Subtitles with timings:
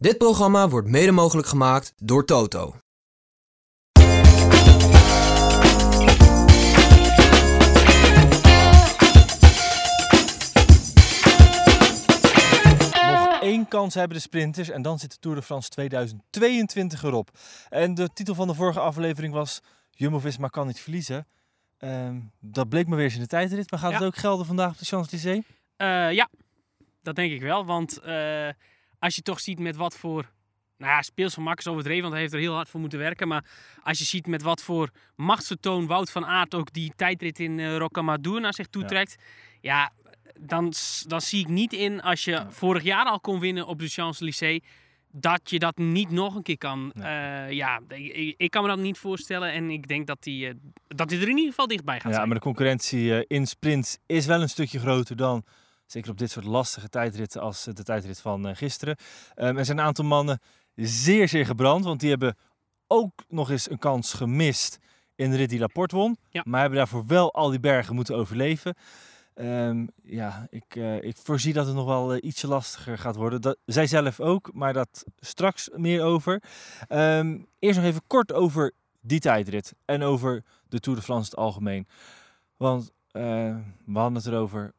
[0.00, 2.74] Dit programma wordt mede mogelijk gemaakt door Toto.
[13.10, 17.30] Nog één kans hebben de sprinters en dan zit de Tour de France 2022 erop.
[17.68, 19.60] En de titel van de vorige aflevering was
[19.90, 21.26] Jumbo-Visma kan niet verliezen.
[21.78, 23.96] Ehm, dat bleek me weer eens in de tijdrit, maar gaat Ja.
[23.96, 25.44] het ook gelden vandaag op de Champs-Élysées?
[25.76, 26.28] Eh, ja,
[27.02, 27.64] dat denk ik wel.
[27.66, 28.48] Want eh,
[28.98, 30.30] als je toch ziet met wat voor...
[30.76, 33.28] Nou ja, speelsvermak is overdreven, want hij heeft er heel hard voor moeten werken.
[33.28, 33.44] Maar
[33.82, 37.76] als je ziet met wat voor machtsvertoon Wout van Aert ook die tijdrit in uh,
[37.76, 39.16] Rocamadour naar zich toetrekt.
[39.60, 39.92] Ja,
[40.40, 43.78] dan, s- dan zie ik niet in als je vorig jaar al kon winnen op
[43.78, 44.60] de Champs-Élysées...
[45.12, 46.90] dat je dat niet nog een keer kan.
[46.94, 47.06] Nee.
[47.06, 49.52] Eh, ja, ik, ik kan me dat niet voorstellen.
[49.52, 50.54] En ik denk dat hij
[50.88, 52.26] dat hij er in ieder geval dichtbij gaat Ja, zijn.
[52.28, 55.44] maar de concurrentie eh, in sprint is wel een stukje groter dan,
[55.90, 58.96] zeker op dit soort lastige tijdritten als eh, de tijdrit van eh, gisteren.
[59.34, 60.40] Ehm, er zijn een aantal mannen
[60.74, 62.36] zeer, zeer gebrand, want die hebben
[62.86, 64.78] ook nog eens een kans gemist
[65.14, 66.16] in de rit die Laporte won.
[66.30, 66.42] Ja.
[66.44, 68.74] Maar hebben daarvoor wel al die bergen moeten overleven.
[69.34, 73.40] Ehm, ja, ik, eh, ik voorzie dat het nog wel eh, ietsje lastiger gaat worden.
[73.40, 76.42] Dat, zij zelf ook, maar dat straks meer over.
[76.88, 81.36] Ehm, eerst nog even kort over die tijdrit en over de Tour de France in
[81.36, 81.86] het algemeen.
[82.56, 84.74] Want we hadden het erover,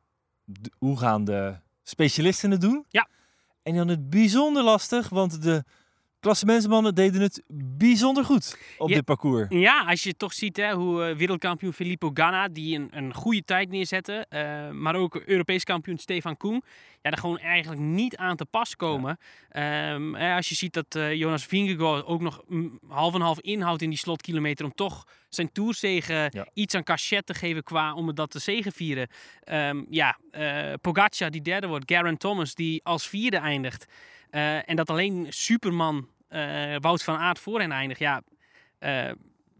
[0.77, 2.85] hoe gaan de specialisten het doen?
[2.89, 3.07] Ja.
[3.63, 5.63] En hadden het bijzonder lastig, want de
[6.19, 7.43] klassementsmannen deden het
[7.77, 8.95] bijzonder goed op Ja.
[8.95, 9.45] dit parcours.
[9.49, 13.43] Ja, als je toch ziet hè, hoe eh, wereldkampioen Filippo Ganna, die een, een goede
[13.45, 16.61] tijd neerzette, eh, maar ook Europees kampioen Stefan Koen,
[17.01, 19.17] ja, er gewoon eigenlijk niet aan te pas komen.
[19.49, 22.43] Ehm, als je ziet dat eh, Jonas Vingegaard ook nog
[22.87, 26.47] half en half inhoudt in die slotkilometer om toch zijn toerzegen Ja.
[26.53, 29.07] iets aan cachet te geven qua om het dat te zegenvieren.
[29.43, 33.85] Ehm ja, eh Pogacar die derde wordt, Garen Thomas die als vierde eindigt.
[34.29, 37.99] Eh, en dat alleen Superman eh, Wout van Aert voor hen eindigt.
[37.99, 38.21] Ja,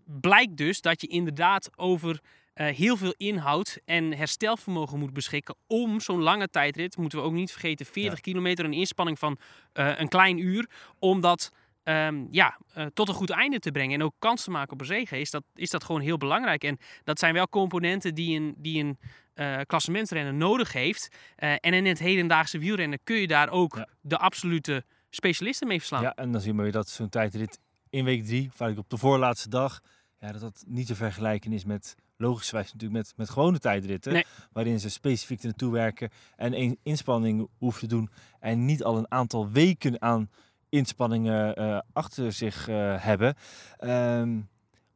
[0.05, 2.19] blijkt dus dat je inderdaad over
[2.53, 7.51] heel veel inhoud en herstelvermogen moet beschikken om zo'n lange tijdrit, moeten we ook niet
[7.51, 9.37] vergeten, 40 kilometer, een inspanning van
[9.73, 11.51] een klein uur, om dat
[11.83, 14.79] ehm, ja, eh, tot een goed einde te brengen en ook kans te maken op
[14.79, 16.63] een zege, is dat, is dat gewoon heel belangrijk.
[16.63, 18.97] En dat zijn wel componenten die een, die een
[19.33, 21.15] eh klassementsrenner nodig heeft.
[21.35, 23.87] Eh, en in het hedendaagse wielrennen kun je daar ook Ja.
[24.01, 26.01] de absolute specialisten mee verslaan.
[26.01, 27.59] Ja, en dan zien we weer dat zo'n tijdrit
[27.89, 29.79] in week drie, of eigenlijk op de voorlaatste dag,
[30.19, 34.13] ja, dat dat niet te vergelijken is met, logischerwijs natuurlijk, met, met gewone tijdritten.
[34.13, 34.25] Nee.
[34.51, 38.09] Waarin ze specifiek er naartoe werken en één inspanning hoeven te doen.
[38.39, 40.29] En niet al een aantal weken aan
[40.69, 43.35] inspanningen eh, achter zich eh, hebben.
[43.77, 44.37] Ehm,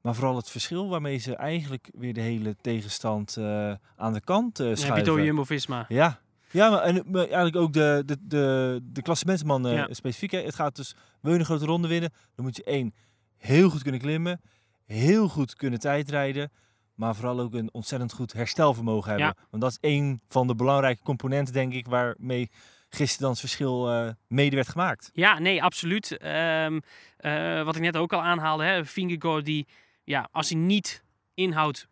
[0.01, 4.55] maar vooral het verschil waarmee ze eigenlijk weer de hele tegenstand eh, aan de kant
[4.55, 5.11] schuiven.
[5.11, 5.85] over Jumbo-Visma.
[5.87, 6.19] Ja,
[6.51, 9.87] ja maar, en, maar eigenlijk ook de, de, de, de klassementsman Ja.
[9.89, 10.31] specifiek.
[10.31, 10.41] hè.
[10.41, 12.93] Het gaat dus, wil je een grote ronde winnen, dan moet je één,
[13.37, 14.41] heel goed kunnen klimmen,
[14.85, 16.51] heel goed kunnen tijdrijden,
[16.95, 19.27] maar vooral ook een ontzettend goed herstelvermogen hebben.
[19.27, 19.45] Ja.
[19.49, 22.49] Want dat is één van de belangrijke componenten, denk ik, waarmee
[22.93, 25.09] gisteren dan het verschil eh, mede werd gemaakt.
[25.13, 26.17] Ja, nee, absoluut.
[26.17, 26.79] Ehm,
[27.17, 29.67] eh, wat ik net ook al aanhaalde, hè, Vingegaard die,
[30.03, 31.03] ja, als hij niet
[31.33, 31.87] inhoudt,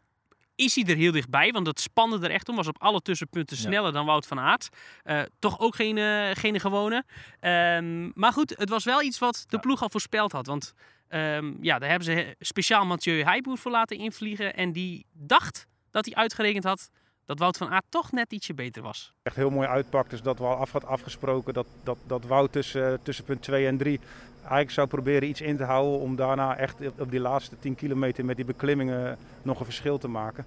[0.56, 1.52] is hij er heel dichtbij.
[1.52, 2.56] Want dat spande er echt om.
[2.56, 3.64] Was op alle tussenpunten Ja.
[3.64, 4.70] sneller dan Wout van Aert.
[5.04, 5.98] Eh, toch ook geen,
[6.36, 7.04] geen gewone.
[7.40, 10.46] Ehm, maar goed, het was wel iets wat de ploeg al voorspeld had.
[10.48, 10.74] Want
[11.08, 14.56] ehm, ja, daar hebben ze speciaal Mathieu Heijboer voor laten invliegen.
[14.56, 16.90] En die dacht dat hij uitgerekend had
[17.32, 19.14] dat Wout van Aert toch net ietsje beter was.
[19.24, 20.10] echt heel mooi uitpakt.
[20.10, 23.68] Dus dat we al af had afgesproken dat, dat, dat Wout tussen, tussen punt 2
[23.68, 24.00] en 3
[24.42, 28.26] eigenlijk zou proberen iets in te houden om daarna echt op, die laatste 10 kilometer
[28.26, 30.46] met die beklimmingen nog een verschil te maken.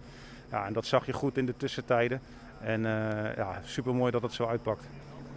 [0.51, 2.21] Ja, en dat zag je goed in de tussentijden.
[2.61, 4.85] En eh ja, super mooi dat het zo uitpakt.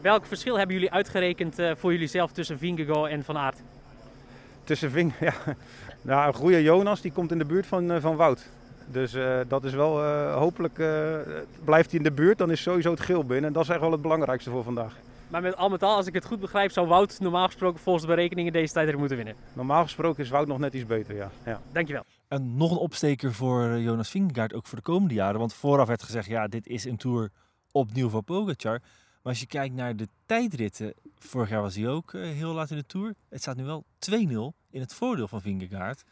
[0.01, 3.61] Welk verschil hebben jullie uitgerekend eh, voor jullie zelf tussen Vingegaard en Van Aert?
[4.63, 5.33] Tussen Ving, ja,
[6.01, 8.49] nou, een goede Jonas die komt in de buurt van, eh, van Wout.
[8.91, 11.19] Dus eh, dat is wel, eh, hopelijk eh,
[11.63, 13.47] blijft hij in de buurt, dan is sowieso het geel binnen.
[13.47, 14.95] En dat is echt wel het belangrijkste voor vandaag.
[15.27, 18.05] Maar met al met al, als ik het goed begrijp, zou Wout normaal gesproken volgens
[18.05, 19.35] de berekeningen deze tijdrit moeten winnen.
[19.53, 21.31] Normaal gesproken is Wout nog net iets beter, ja.
[21.45, 21.61] ja.
[21.71, 22.03] Dankjewel.
[22.27, 25.39] En nog een opsteker voor Jonas Vingegaard, ook voor de komende jaren.
[25.39, 27.29] Want vooraf werd gezegd, ja, dit is een Tour
[27.71, 28.79] opnieuw voor Pogacar.
[29.21, 32.77] Maar als je kijkt naar de tijdritten, vorig jaar was hij ook heel laat in
[32.77, 33.13] de Tour.
[33.29, 34.13] Het staat nu wel 2-0
[34.69, 36.03] in het voordeel van Vingegaard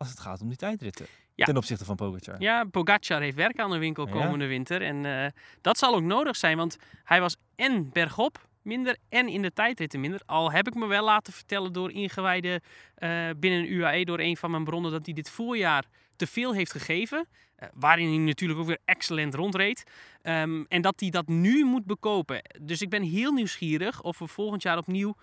[0.00, 1.06] als het gaat om die tijdritten.
[1.34, 1.44] Ja.
[1.44, 2.40] Ten opzichte van Pogacar.
[2.40, 4.12] Ja, Pogacar heeft werk aan de winkel Ja.
[4.12, 4.82] komende winter.
[4.82, 5.26] En eh,
[5.60, 10.00] dat zal ook nodig zijn, want hij was en bergop minder en in de tijdritten
[10.00, 10.20] minder.
[10.26, 12.60] Al heb ik me wel laten vertellen door ingewijden
[12.94, 15.84] eh, binnen een UAE, door een van mijn bronnen, dat hij dit voorjaar
[16.16, 17.26] te veel heeft gegeven.
[17.56, 19.82] eh, waarin hij natuurlijk ook weer excellent rondreed.
[20.22, 22.42] Ehm, en dat hij dat nu moet bekopen.
[22.60, 25.14] Dus ik ben heel nieuwsgierig of we volgend jaar opnieuw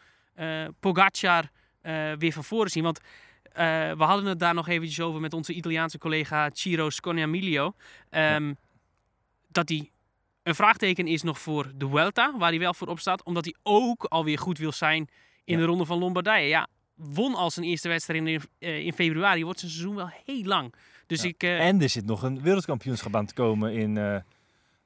[0.79, 1.49] Pogacar
[2.17, 2.83] weer van voren zien.
[2.83, 2.99] Want
[3.97, 7.73] we hadden het daar nog eventjes over met onze Italiaanse collega Ciro Sconiamilio.
[8.11, 8.57] Um,
[9.47, 9.91] Dat hij
[10.43, 13.23] een vraagteken is nog voor de Vuelta, waar hij wel voor op staat.
[13.23, 15.07] Omdat hij ook alweer goed wil zijn
[15.43, 16.47] in de Ronde van Lombardije.
[16.47, 18.41] Ja, won al zijn eerste wedstrijd in,
[18.85, 19.43] in februari.
[19.43, 20.73] Wordt zijn seizoen wel heel lang.
[21.07, 24.15] Dus ik, uh, en er zit nog een wereldkampioenschap aan te komen in uh,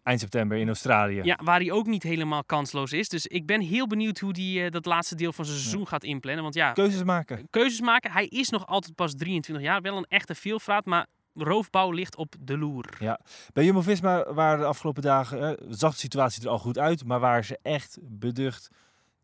[0.03, 1.21] eind september in Australië.
[1.23, 3.09] Ja, waar hij ook niet helemaal kansloos is.
[3.09, 6.03] Dus ik ben heel benieuwd hoe hij uh, dat laatste deel van zijn seizoen gaat
[6.03, 6.43] inplannen.
[6.43, 7.47] Want ja, keuzes maken.
[7.49, 8.11] Keuzes maken.
[8.11, 9.81] Hij is nog altijd pas 23 jaar.
[9.81, 12.85] Wel een echte veelvraat, maar roofbouw ligt op de loer.
[12.99, 13.19] Ja,
[13.53, 17.19] bij Jumbo-Visma waren de afgelopen dagen, eh, zag de situatie er al goed uit, maar
[17.19, 18.69] waren ze echt beducht.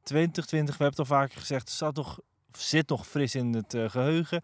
[0.03, 2.19] 2020, we hebben het al vaker gezegd, zat toch,
[2.51, 4.41] zit nog fris in het uh, geheugen.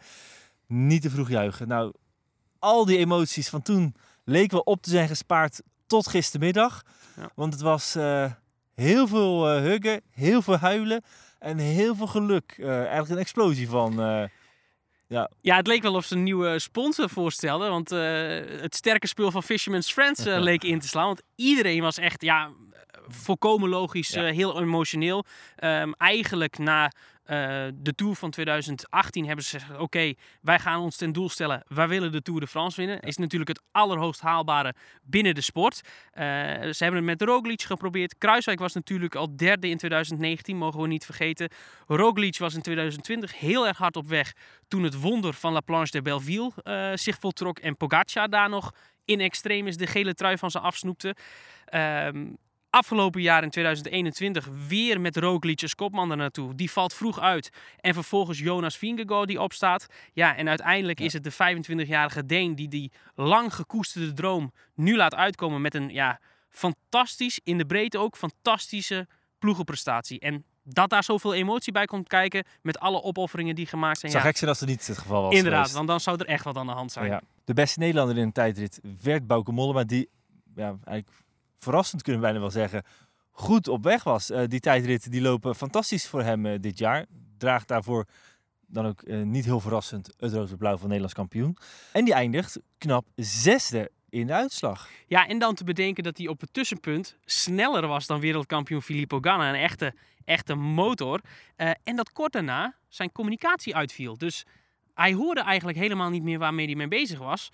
[0.68, 1.68] Niet te vroeg juichen.
[1.68, 1.94] Nou,
[2.60, 5.62] al die emoties van toen leken wel op te zijn gespaard
[5.94, 6.84] tot gistermiddag.
[7.16, 7.30] Ja.
[7.36, 8.32] Want het was uh,
[8.76, 11.04] heel veel uh, huggen, heel veel huilen
[11.40, 12.56] en heel veel geluk.
[12.58, 13.96] Uh, eigenlijk een explosie van...
[15.08, 15.30] ja.
[15.42, 17.70] ja, het leek wel of ze een nieuwe sponsor voorstelden.
[17.70, 17.90] Want
[18.62, 21.06] het sterke spul van Fisherman's Friends leek in te slaan.
[21.06, 22.50] Want iedereen was echt, ja,
[23.08, 24.24] volkomen logisch, ja.
[24.24, 25.26] heel emotioneel.
[25.64, 26.92] Um, eigenlijk na
[27.26, 31.64] uh, de Tour van 2018 hebben ze gezegd: oké, wij gaan ons ten doel stellen.
[31.68, 33.00] Wij willen de Tour de France winnen.
[33.00, 34.74] Is natuurlijk het allerhoogst haalbare
[35.04, 35.82] binnen de sport.
[35.84, 36.22] Uh,
[36.72, 38.18] ze hebben het met Roglic geprobeerd.
[38.18, 41.50] Kruiswijk was natuurlijk al derde in 2019, mogen we niet vergeten.
[41.88, 44.34] Roglic was in 2020 heel erg hard op weg
[44.68, 48.72] toen het wonder van La Planche de Belleville uh, zich voltrok en Pogacar daar nog
[49.06, 51.16] in extremis de gele trui van ze afsnoepte.
[51.74, 52.38] Um,
[52.74, 56.56] Afgelopen jaar in 2021 weer met Roglic als kopman er naartoe.
[56.56, 57.50] Die valt vroeg uit.
[57.80, 59.86] En vervolgens Jonas Vingegaard die opstaat.
[60.14, 65.16] Ja, en uiteindelijk is het de 25-jarige Deen die die lang gekoesterde droom nu laat
[65.16, 69.08] uitkomen met een ja, fantastisch, in de breedte ook fantastische
[69.40, 70.20] ploegenprestatie.
[70.20, 74.12] En dat daar zoveel emotie bij komt kijken met alle opofferingen die gemaakt zijn.
[74.12, 74.30] Zou ja.
[74.30, 75.76] gek zijn als het niet het geval was Inderdaad, geweest.
[75.76, 77.06] want dan zou er echt wat aan de hand zijn.
[77.06, 77.22] Ja.
[77.46, 80.10] De beste Nederlander in een tijdrit werd Bauke Mollema, die
[80.56, 81.23] ja, eigenlijk
[81.64, 82.84] verrassend kunnen we bijna wel zeggen,
[83.34, 84.32] goed op weg was.
[84.32, 87.06] Uh, die tijdritten die lopen fantastisch voor hem uh, dit jaar.
[87.38, 88.06] Draagt daarvoor
[88.68, 91.58] dan ook uh, niet heel verrassend het rood blauw van Nederlands kampioen.
[91.92, 94.90] En die eindigt knap zesde in de uitslag.
[95.08, 99.18] Ja, en dan te bedenken dat hij op het tussenpunt sneller was dan wereldkampioen Filippo
[99.22, 99.50] Ganna.
[99.50, 99.94] Een echte,
[100.26, 101.22] echte motor.
[101.84, 104.18] en dat kort daarna zijn communicatie uitviel.
[104.18, 104.46] Dus
[104.94, 107.50] hij hoorde eigenlijk helemaal niet meer waarmee hij mee bezig was.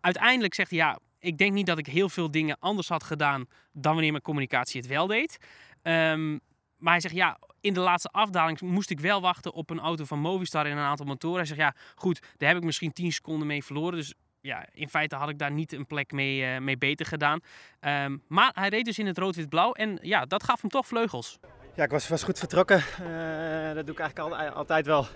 [0.00, 3.46] uiteindelijk zegt hij, ja, ik denk niet dat ik heel veel dingen anders had gedaan
[3.72, 5.38] dan wanneer mijn communicatie het wel deed.
[5.82, 6.40] Um,
[6.76, 10.04] maar hij zegt, ja, in de laatste afdaling moest ik wel wachten op een auto
[10.04, 11.36] van Movistar en een aantal motoren.
[11.36, 13.98] Hij zegt, ja, goed, daar heb ik misschien 10 seconden mee verloren.
[13.98, 17.40] Dus ja, in feite had ik daar niet een plek mee, uh, mee beter gedaan.
[17.80, 21.38] Um, maar hij reed dus in het rood-wit-blauw en ja, dat gaf hem toch vleugels.
[21.74, 22.78] Ja, ik was, was goed vertrokken.
[22.78, 25.06] Uh, dat doe ik eigenlijk al, altijd wel.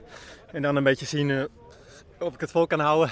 [0.52, 1.48] En dan een beetje zien
[2.18, 3.10] of ik het vol kan houden.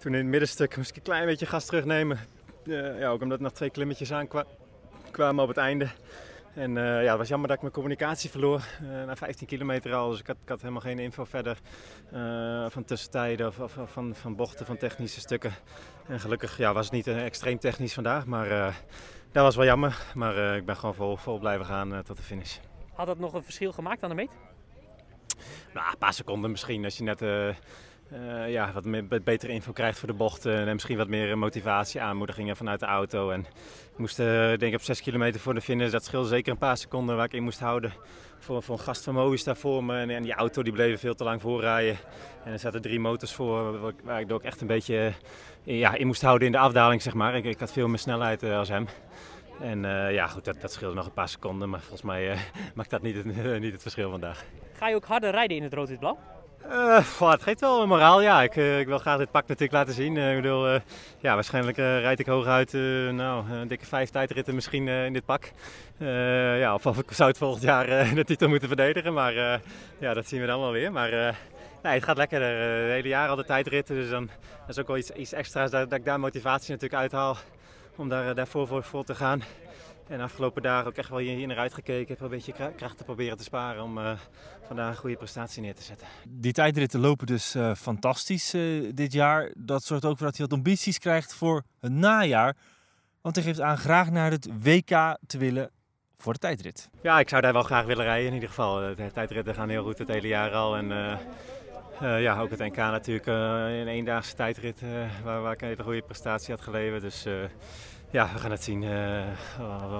[0.00, 2.18] Toen in het middenstuk moest ik een klein beetje gas terugnemen.
[2.64, 5.88] Uh, ja, ook omdat er nog twee klimmetjes aankwamen op het einde.
[6.54, 9.94] En uh, ja, het was jammer dat ik mijn communicatie verloor uh, na 15 kilometer
[9.94, 10.10] al.
[10.10, 11.58] Dus ik had, ik had helemaal geen info verder
[12.68, 15.52] van tussentijden of, of, van, van bochten, van technische stukken.
[16.08, 18.48] En gelukkig ja, was het niet extreem technisch vandaag, maar
[19.32, 20.02] dat was wel jammer.
[20.14, 22.56] Maar ik ben gewoon vol, vol blijven gaan tot de finish.
[22.94, 24.30] Had dat nog een verschil gemaakt aan de meet?
[25.74, 27.22] Nou, een paar seconden misschien als je net
[28.12, 30.66] uh, ja, wat meer, betere info krijgt voor de bochten.
[30.66, 33.30] En misschien wat meer motivatie, aanmoedigingen vanuit de auto.
[33.30, 33.40] En
[33.92, 35.90] ik moest, denk ik, op 6 kilometer voor de finish.
[35.90, 37.92] Dat scheelde zeker een paar seconden waar ik in moest houden.
[38.38, 39.98] Voor, voor een gast van voor me.
[39.98, 41.98] En, en, die auto die bleef veel te lang voorrijden.
[42.44, 45.12] En er zaten drie motors voor waar ik ook echt een beetje
[45.62, 47.34] ja, in moest houden in de afdaling, zeg maar.
[47.34, 48.86] Ik, ik had veel meer snelheid als hem.
[49.60, 49.80] En
[50.12, 51.68] ja, goed, dat, dat scheelde nog een paar seconden.
[51.68, 52.36] Maar volgens mij
[52.74, 53.24] maakt dat niet het,
[53.60, 54.44] niet het verschil vandaag.
[54.72, 56.39] Ga je ook harder rijden in het rood-wit-blauw?
[56.68, 58.42] Uh, het geeft wel een moraal, ja.
[58.42, 60.16] Ik, uh, ik, wil graag dit pak natuurlijk laten zien.
[60.16, 60.68] Uh, ik bedoel,
[61.18, 62.72] ja, waarschijnlijk rijd ik hooguit
[63.12, 65.50] nou, een dikke vijf tijdritten misschien in dit pak.
[66.58, 69.34] ja, of, of ik zou het volgend jaar de titel moeten verdedigen, maar
[69.98, 70.92] ja, dat zien we dan wel weer.
[70.92, 71.10] Maar
[71.82, 72.42] nee, het gaat lekker.
[72.42, 74.30] Het hele jaar al de tijdritten, dus dan
[74.66, 77.36] dat is ook wel iets, iets extra's dat, ik daar motivatie natuurlijk uithaal
[77.96, 79.42] om daar, daarvoor voor, voor te gaan.
[80.10, 82.00] En de afgelopen dagen ook echt wel hier naar uitgekeken.
[82.00, 84.12] Ik heb een beetje kracht te proberen te sparen om uh,
[84.66, 86.06] vandaag een goede prestatie neer te zetten.
[86.28, 89.52] Die tijdritten lopen dus uh, fantastisch uh, dit jaar.
[89.56, 92.56] Dat zorgt ook voor dat hij wat ambities krijgt voor het najaar.
[93.20, 95.70] Want hij geeft aan graag naar het WK te willen
[96.18, 96.90] voor de tijdrit.
[97.02, 98.74] Ja, ik zou daar wel graag willen rijden in ieder geval.
[98.74, 100.76] De tijdritten gaan heel goed het hele jaar al.
[100.76, 101.18] En,
[102.00, 104.80] ja, ook het NK natuurlijk een eendaagse tijdrit
[105.24, 107.02] waar, waar ik een hele goede prestatie had geleverd.
[107.02, 107.26] Dus
[108.12, 109.26] Ja, we gaan het zien uh,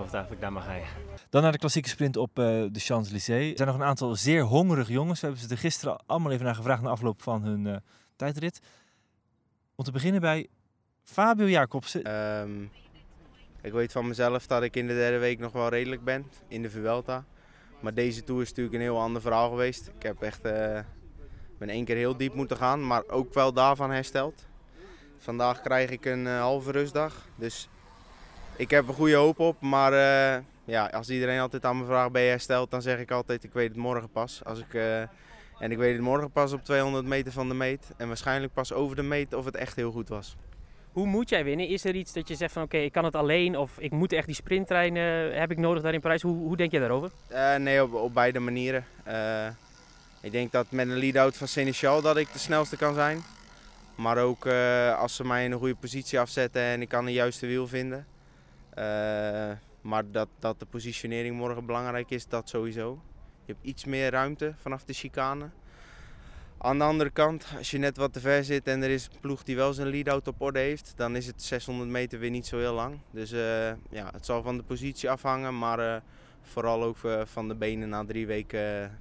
[0.02, 0.88] of ik daar mag rijden.
[1.28, 3.50] Dan naar de klassieke sprint op uh, de Champs-Élysées.
[3.50, 5.20] Er zijn nog een aantal zeer hongerige jongens.
[5.20, 7.76] We hebben ze er gisteren allemaal even naar gevraagd na afloop van hun uh,
[8.16, 8.60] tijdrit.
[9.74, 10.48] Om te beginnen bij
[11.04, 12.14] Fabio Jacobsen.
[12.14, 12.70] Um,
[13.60, 16.62] ik weet van mezelf dat ik in de derde week nog wel redelijk ben in
[16.62, 17.24] de Vuelta.
[17.80, 19.90] Maar deze Tour is natuurlijk een heel ander verhaal geweest.
[19.96, 20.78] Ik heb echt, uh,
[21.58, 24.46] ben één keer heel diep moeten gaan, maar ook wel daarvan hersteld.
[25.18, 27.68] Vandaag krijg ik een uh, halve rustdag, dus
[28.56, 29.60] ik heb een goede hoop op.
[29.60, 32.70] Maar uh, ja, als iedereen altijd aan me vraagt, ben je hersteld?
[32.70, 34.44] Dan zeg ik altijd, ik weet het morgen pas.
[34.44, 34.74] Als ik,
[35.60, 37.92] en ik weet het morgen pas op 200 meter van de meet.
[37.96, 40.36] En waarschijnlijk pas over de meet of het echt heel goed was.
[40.92, 41.68] Hoe moet jij winnen?
[41.68, 44.12] Is er iets dat je zegt van oké, ik kan het alleen of ik moet
[44.12, 46.22] echt die sprinttrein uh, heb ik nodig daar in Parijs?
[46.22, 47.10] Hoe, hoe denk je daarover?
[47.58, 48.84] Nee, op, op, beide manieren.
[50.20, 53.22] Ik denk dat met een lead-out van Seneschal dat ik de snelste kan zijn.
[53.94, 54.46] Maar ook
[54.96, 58.06] als ze mij in een goede positie afzetten en ik kan de juiste wiel vinden.
[59.80, 63.02] Maar dat, dat de positionering morgen belangrijk is, dat sowieso.
[63.44, 65.50] Je hebt iets meer ruimte vanaf de chicane.
[66.58, 69.20] Aan de andere kant, als je net wat te ver zit en er is een
[69.20, 72.46] ploeg die wel zijn lead-out op orde heeft, dan is het 600 meter weer niet
[72.46, 72.98] zo heel lang.
[73.10, 73.38] Dus uh,
[73.90, 75.96] ja, het zal van de positie afhangen, maar uh,
[76.42, 78.98] vooral ook van de benen na drie weken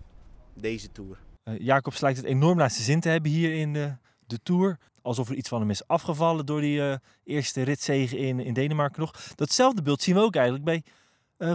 [0.54, 1.18] deze Tour.
[1.58, 3.96] Jacobs lijkt het enorm naar zijn zin te hebben hier in de,
[4.30, 4.78] de Tour.
[5.02, 9.12] Alsof er iets van hem is afgevallen door die eerste ritzegen in, in Denemarken nog.
[9.36, 10.84] Datzelfde beeld zien we ook eigenlijk bij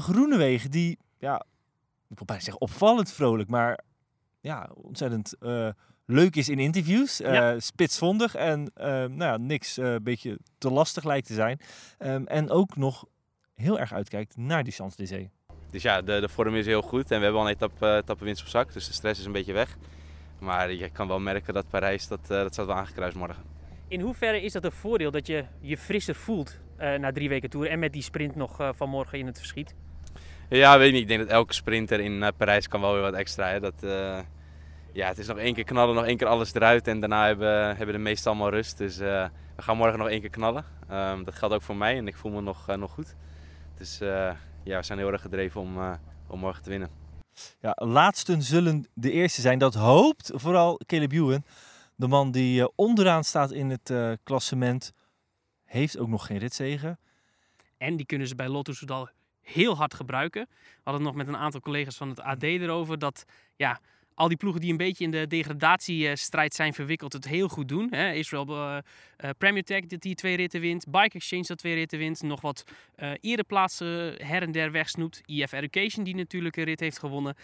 [0.00, 1.44] Groenewegen, die, ja,
[2.08, 3.80] ik wil bijna zeggen opvallend vrolijk, maar
[4.40, 5.34] ja, ontzettend
[6.06, 7.20] leuk is in interviews.
[7.20, 11.60] Uh, Spitsvondig en uh, nou ja, niks een uh, beetje te lastig lijkt te zijn.
[11.98, 13.04] Um, en ook nog
[13.54, 15.28] heel erg uitkijkt naar die Champs-Élysées.
[15.70, 18.24] Dus ja, de, de vorm is heel goed en we hebben al een etappe, etappe
[18.24, 18.72] winst op zak.
[18.72, 19.76] Dus de stress is een beetje weg.
[20.38, 23.42] Maar je kan wel merken dat Parijs, dat, dat staat wel aangekruist morgen.
[23.88, 27.66] In hoeverre is dat een voordeel dat je je frisser voelt na drie weken toer
[27.66, 29.74] en met die sprint nog van morgen in het verschiet?
[30.48, 31.00] Ja, weet niet.
[31.00, 33.48] Ik denk dat elke sprinter in Parijs kan wel weer wat extra.
[33.48, 33.60] Hè.
[33.60, 33.74] Dat,
[34.92, 36.86] ja, het is nog één keer knallen, nog één keer alles eruit.
[36.86, 38.78] En daarna hebben, hebben de meesten allemaal rust.
[38.78, 39.26] Dus uh,
[39.56, 40.64] we gaan morgen nog één keer knallen.
[40.92, 43.16] Um, dat geldt ook voor mij en ik voel me nog, uh, nog goed.
[43.74, 44.08] Dus uh,
[44.62, 45.78] ja, we zijn heel erg gedreven om,
[46.26, 46.88] om morgen te winnen.
[47.60, 49.58] Ja, laatsten zullen de eerste zijn.
[49.58, 51.44] Dat hoopt vooral Caleb Ewan.
[51.96, 54.92] De man die onderaan staat in het klassement.
[55.64, 56.98] Heeft ook nog geen ritzegen.
[57.78, 59.08] En die kunnen ze bij Lotto Soudal
[59.40, 60.46] heel hard gebruiken.
[60.50, 62.98] We hadden het nog met een aantal collega's van het AD erover.
[62.98, 63.24] Dat
[63.56, 63.80] ja,
[64.14, 67.88] al die ploegen die een beetje in de degradatiestrijd zijn verwikkeld, het heel goed doen.
[67.90, 68.12] Hè?
[68.12, 68.76] Israel uh,
[69.24, 70.90] uh, Premier Tech dat die twee ritten wint.
[70.90, 72.22] Bike Exchange dat twee ritten wint.
[72.22, 72.64] Nog wat
[72.96, 75.22] uh, ereplaatsen her en der wegsnoept.
[75.24, 77.36] IF Education die natuurlijk een rit heeft gewonnen.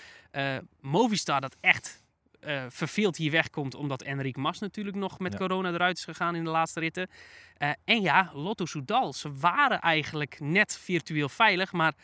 [0.80, 2.02] Movistar dat echt
[2.46, 3.74] uh, verveeld hier wegkomt.
[3.74, 5.38] Omdat Enric Mas natuurlijk nog met ja.
[5.38, 7.08] corona eruit is gegaan in de laatste ritten.
[7.58, 9.12] Uh, en ja, Lotto Soudal.
[9.12, 11.72] Ze waren eigenlijk net virtueel veilig.
[11.72, 11.94] Maar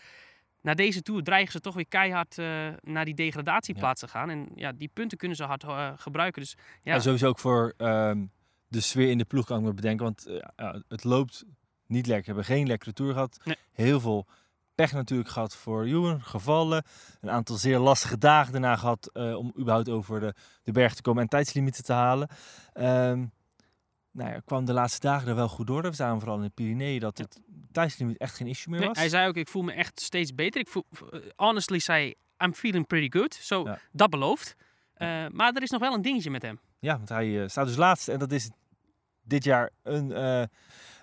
[0.66, 4.06] na deze tour dreigen ze toch weer keihard uh, naar die degradatieplaats ja.
[4.06, 4.30] te gaan.
[4.30, 6.42] En ja, die punten kunnen ze hard uh, gebruiken.
[6.42, 6.94] Dus, ja.
[6.94, 8.30] En sowieso ook voor um,
[8.68, 10.04] de sfeer in de ploeg kan ik me bedenken.
[10.04, 11.44] Want uh, ja, het loopt
[11.86, 12.34] niet lekker.
[12.34, 13.40] We hebben geen lekkere tour gehad.
[13.44, 13.56] Nee.
[13.72, 14.26] Heel veel
[14.74, 16.22] pech natuurlijk gehad voor Ewan.
[16.22, 16.84] Gevallen.
[17.20, 21.22] Een aantal zeer lastige dagen daarna gehad om überhaupt over de, de berg te komen
[21.22, 22.28] en tijdslimieten te halen.
[22.74, 23.32] Um,
[24.16, 25.82] nou ja, kwam de laatste dagen er wel goed door.
[25.82, 27.40] We zagen vooral in de Pyreneeën dat het
[27.72, 28.94] tijdslimiet echt geen issue meer was.
[28.94, 30.60] Nee, hij zei ook, ik voel me echt steeds beter.
[30.60, 30.84] Ik voel,
[31.36, 33.34] honestly zei, I'm feeling pretty good.
[33.34, 33.78] Zo, so, ja.
[33.92, 34.54] dat belooft.
[34.58, 36.60] Uh, maar er is nog wel een dingetje met hem.
[36.78, 38.50] Ja, want hij uh, staat dus laatst en dat is
[39.22, 40.42] dit jaar een, uh,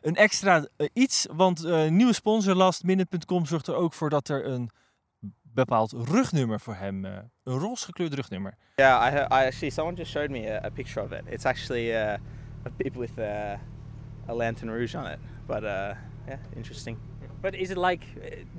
[0.01, 1.27] een extra iets.
[1.31, 4.69] Want nieuwe sponsor lastminute.com zorgt er ook voor dat er een
[5.41, 8.57] bepaald rugnummer voor hem, een roze gekleurd rugnummer.
[8.75, 11.21] Yeah, I, I actually someone just showed me a, a picture of it.
[11.27, 12.17] It's actually
[12.65, 13.59] a bib with a,
[14.27, 15.95] a lantern rouge on it, but uh,
[16.27, 16.97] yeah, interesting.
[17.41, 18.05] But is it like,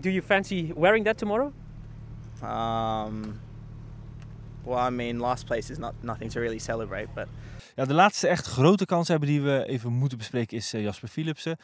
[0.00, 1.52] do you fancy wearing that tomorrow?
[2.42, 3.40] Um,
[4.64, 7.26] well, I mean, last place is not nothing to really celebrate, but.
[7.74, 11.08] Ja, de laatste echt grote kans hebben die we even moeten bespreken is uh, Jasper
[11.08, 11.56] Philipsen.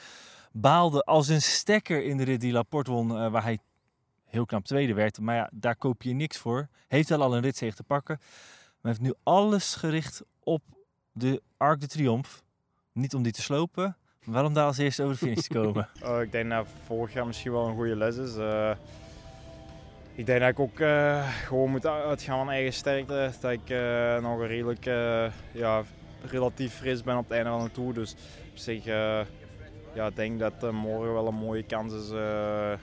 [0.53, 3.59] Baalde als een stekker in de rit die Laporte won, uh, waar hij
[4.25, 5.21] heel knap tweede werd.
[5.21, 6.69] Maar ja, daar koop je niks voor.
[6.89, 8.19] Heeft wel al een ritzege te pakken.
[8.81, 10.63] Maar heeft nu alles gericht op
[11.12, 12.38] de Arc de Triomphe.
[12.93, 15.55] Niet om die te slopen, maar wel om daar als eerste over de finish te
[15.55, 15.88] komen.
[16.05, 18.37] oh, ik denk dat vorig jaar misschien wel een goede les is.
[18.37, 18.71] Uh,
[20.14, 23.31] ik denk dat ik ook uh, gewoon moet uitgaan van eigen sterkte.
[23.40, 24.85] Dat ik uh, nog redelijk
[25.52, 25.83] ja,
[26.23, 27.95] relatief fris ben op het einde van de tour.
[27.95, 28.14] Dus
[28.50, 28.85] op zich
[29.95, 32.11] ja, ik denk dat morgen wel een mooie kans is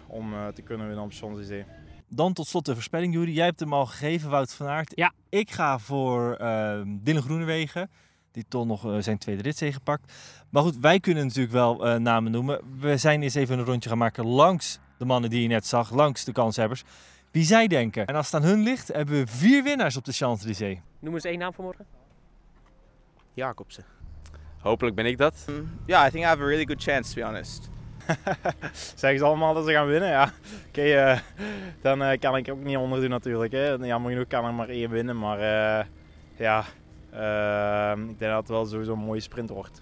[0.08, 1.66] om te kunnen winnen op Champs-Élysées.
[2.10, 3.32] Dan tot slot de voorspelling, Jury.
[3.32, 4.92] Jij hebt hem al gegeven, Wout van Aert.
[4.96, 5.14] Ja.
[5.30, 6.38] Ik ga voor
[6.86, 7.90] Dylan Groenewegen.
[8.38, 10.14] Die toch nog eh, zijn tweede ritzege pakt.
[10.50, 12.60] Maar goed, wij kunnen natuurlijk wel eh, namen noemen.
[12.80, 15.92] We zijn eens even een rondje gaan maken langs de mannen die je net zag,
[15.92, 16.84] langs de kanshebbers.
[17.32, 18.06] Wie zij denken.
[18.06, 20.80] En als het aan hun ligt, hebben we vier winnaars op de Champs-Élysées.
[21.00, 21.86] Noem eens één naam voor morgen.
[23.34, 23.86] Jacobsen.
[24.60, 25.46] Hopelijk ben ik dat.
[25.86, 27.70] Yeah, I think I have a really good chance, to be honest.
[28.96, 30.10] Zeggen ze allemaal dat ze gaan winnen?
[30.10, 30.32] Ja,
[30.68, 31.20] oké, eh,
[31.82, 33.52] dan eh, kan ik ook niet onderdoen natuurlijk.
[33.52, 33.70] Hè.
[33.74, 35.86] Jammer genoeg kan er maar één winnen, maar eh,
[36.38, 36.66] ja,
[38.10, 39.82] ik denk dat het wel sowieso een mooie sprint wordt.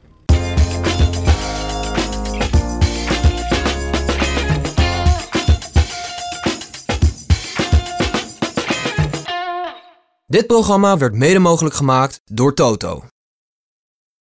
[10.27, 13.03] Dit programma werd mede mogelijk gemaakt door Toto.